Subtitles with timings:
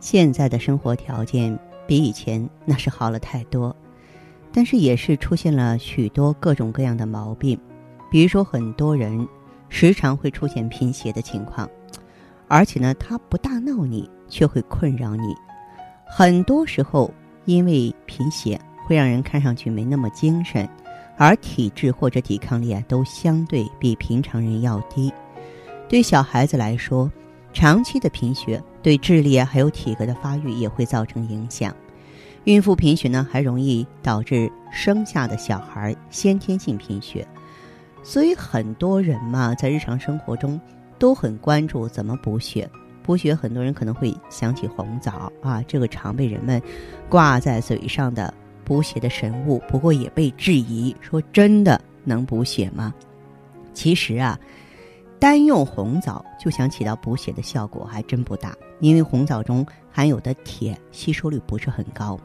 [0.00, 3.74] 现在的生活条件比以前那是好了太多，
[4.52, 7.58] 但是也是出现了许多各种各样的毛病，
[8.10, 9.28] 比如说很多人
[9.68, 11.68] 时常会出现贫血的情况，
[12.48, 15.34] 而且呢，他不大闹你，却会困扰你。
[16.06, 17.12] 很多时候，
[17.44, 20.68] 因为贫血会让人看上去没那么精神，
[21.16, 25.12] 而体质或者抵抗力啊都相对比平常人要低。
[25.88, 27.10] 对小孩子来说，
[27.52, 28.62] 长期的贫血。
[28.82, 31.76] 对智力，还有体格的发育也会造成影响。
[32.44, 37.28] 孕妇贫血呢，还容易导致生下的小孩先天性贫血。
[38.02, 40.58] 所以很多人嘛，在日常生活中
[40.98, 42.66] 都很关注怎么补血。
[43.02, 46.62] 补血，很多人可能会想起红枣啊，这个常被人们
[47.10, 48.32] 挂在嘴上的
[48.64, 49.62] 补血的神物。
[49.68, 52.94] 不过也被质疑说，真的能补血吗？
[53.74, 54.40] 其实啊。
[55.20, 62.18] 单用红枣就想起到补血的效果还真不大，因为红枣中含有的铁吸收率不是很高。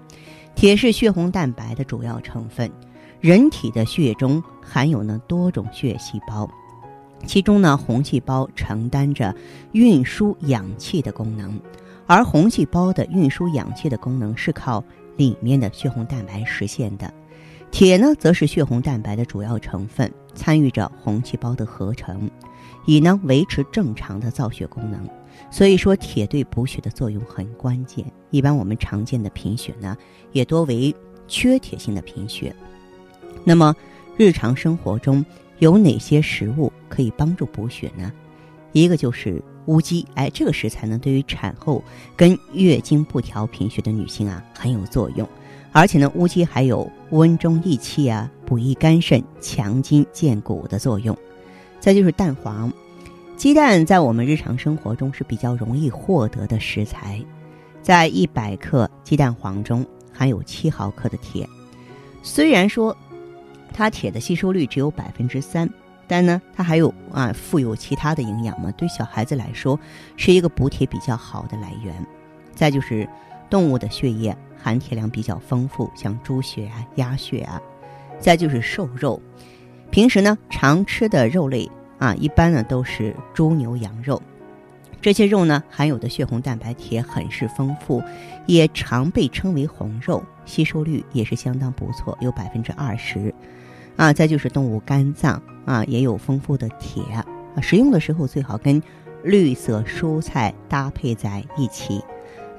[0.56, 2.72] 铁是血红蛋白的主要成分，
[3.20, 6.50] 人体的血液中含有呢多种血细胞，
[7.28, 9.36] 其中呢红细胞承担着
[9.73, 11.60] 运输氧气的功能，
[12.08, 14.82] 而红细胞的运输氧气的功能是靠
[15.17, 17.14] 里面的血红蛋白实现的。
[17.72, 22.32] 铁呢则是血红蛋白的主要成分，参与着红细胞的合成。
[22.86, 25.00] 以呢维持正常的造血功能，
[25.50, 28.06] 所以说铁对补血的作用很关键。
[28.30, 29.96] 一般我们常见的贫血呢，
[30.32, 30.94] 也多为
[31.28, 32.56] 缺铁性的贫血。
[33.44, 33.76] 那么
[34.18, 35.26] 日常生活中
[35.60, 38.12] 有哪些食物可以帮助补血呢？
[38.72, 41.84] 一个就是乌鸡，哎，这个食材呢对于产后
[42.16, 45.28] 跟月经不调贫血的女性啊很有作用，
[45.72, 51.17] 而且呢乌鸡还有温中益气啊、补益肝肾、强筋健骨的作用。
[51.86, 52.73] 再就是蛋黄，
[53.38, 57.23] 鸡蛋在我们日常生活中是比较容易获得的食材，
[57.84, 61.48] 在一百克鸡蛋黄中含有七毫克的铁。
[62.23, 62.98] 虽然说
[63.72, 65.70] 它铁的吸收率只有百分之三，
[66.08, 69.80] 但呢，它还有啊富有其他的营养嘛，对小孩子来说
[70.17, 71.94] 是一个补铁比较好的来源。
[72.56, 73.08] 再就是
[73.48, 77.62] 动物的血液含铁量比较丰富，像猪血啊、鸭血啊。
[78.20, 79.22] 再就是瘦肉。
[79.92, 81.70] 平时呢，常吃的肉类
[82.00, 84.22] 啊，一般呢都是猪牛羊肉，
[85.02, 88.04] 这些肉呢含有的血红蛋白铁很是丰富，
[88.46, 93.34] 也常被称为红肉，吸收率也是相当不错，有百分之二十。
[93.96, 97.26] 啊，再就是动物肝脏啊，也有丰富的铁啊，
[97.62, 98.84] 食用的时候最好跟
[99.23, 102.04] 绿色蔬菜搭配在一起。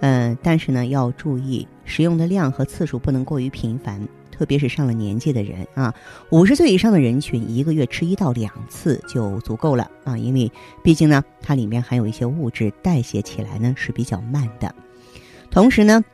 [0.01, 4.01] 嗯，但是呢要注意食用的量和次数不能过于频繁。
[4.37, 5.95] 特别是上了年纪的人啊，
[6.31, 10.51] 五十岁以上的人群，一个月吃一到两次就足够了啊，因为
[10.83, 14.75] 毕竟呢，它里面含有一些物质，代谢起来呢是比较慢的。
[15.51, 16.05] 同时呢，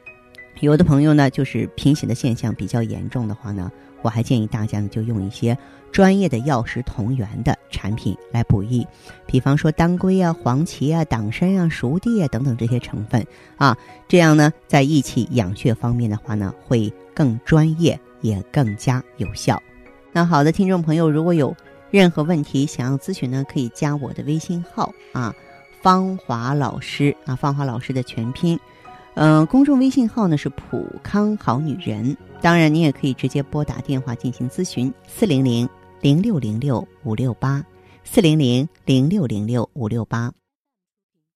[0.61, 3.73] 有的朋友呢，就是贫血的现象比较严重的话呢，
[4.03, 5.59] 我还建议大家呢，就用一些
[5.91, 8.87] 专业的药食同源的产品来补益，
[9.27, 17.99] 比方说当归啊、黄芪啊、党参啊、熟地啊等等这些成分啊，这样呢，在益气养血方面的话呢，会更专业。
[18.23, 19.63] 也更加有效。
[20.11, 21.55] 那好的，听众朋友，如果有
[21.91, 25.35] 任何问题想要咨询呢，可以加我的微信号啊，
[25.83, 28.59] 芳华老师啊，芳华老师的全拼。
[29.15, 32.17] 嗯，公众微信号呢是普康好女人。
[32.41, 35.69] 当然，你也可以直接拨打电话进行咨询：四零零
[36.01, 37.63] 零六零六五六八，
[38.05, 40.33] 四零零零六零六五六八。